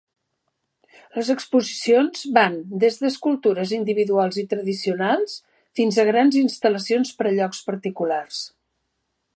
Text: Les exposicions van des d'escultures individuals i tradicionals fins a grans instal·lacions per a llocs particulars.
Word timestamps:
Les 1.17 1.27
exposicions 1.33 2.23
van 2.37 2.55
des 2.85 2.97
d'escultures 3.01 3.75
individuals 3.79 4.41
i 4.43 4.45
tradicionals 4.55 5.37
fins 5.81 6.01
a 6.05 6.09
grans 6.11 6.39
instal·lacions 6.43 7.15
per 7.21 7.29
a 7.33 7.37
llocs 7.37 7.63
particulars. 7.71 8.41